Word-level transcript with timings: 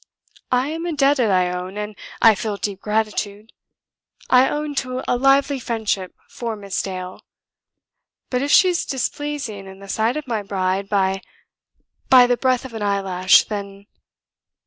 I 0.51 0.69
am 0.69 0.87
indebted, 0.87 1.29
I 1.29 1.51
own, 1.51 1.77
and 1.77 1.95
I 2.23 2.33
feel 2.33 2.57
deep 2.57 2.81
gratitude; 2.81 3.51
I 4.31 4.49
own 4.49 4.73
to 4.81 5.03
a 5.07 5.13
lively 5.15 5.59
friendship 5.59 6.15
for 6.27 6.55
Miss 6.55 6.81
Dale, 6.81 7.21
but 8.31 8.41
if 8.41 8.49
she 8.49 8.69
is 8.69 8.83
displeasing 8.83 9.67
in 9.67 9.77
the 9.77 9.87
sight 9.87 10.17
of 10.17 10.25
my 10.25 10.41
bride 10.41 10.89
by... 10.89 11.21
by 12.09 12.25
the 12.25 12.35
breadth 12.35 12.65
of 12.65 12.73
an 12.73 12.81
eyelash, 12.81 13.43
then 13.43 13.85